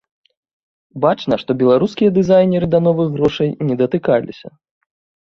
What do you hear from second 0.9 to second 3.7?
Бачна, што беларускія дызайнеры да новых грошай